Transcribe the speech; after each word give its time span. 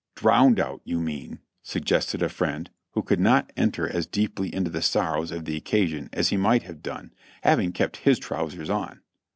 "Drowned 0.15 0.59
out, 0.59 0.81
you 0.83 0.99
mean," 0.99 1.41
suggested 1.61 2.23
a 2.23 2.29
friend, 2.29 2.71
who 2.93 3.03
could 3.03 3.19
not 3.19 3.53
enter 3.55 3.87
as 3.87 4.07
deeply 4.07 4.51
into 4.51 4.71
the 4.71 4.81
sorrows 4.81 5.29
of 5.31 5.45
the 5.45 5.55
occasion 5.55 6.09
as 6.11 6.29
he 6.29 6.37
might 6.37 6.63
have 6.63 6.81
done, 6.81 7.13
having 7.43 7.71
kept 7.71 7.97
his 7.97 8.17
trousers 8.17 8.71
on. 8.71 9.01